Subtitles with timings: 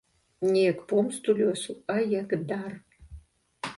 [0.53, 2.71] Не як помсту лёсу, а як дар.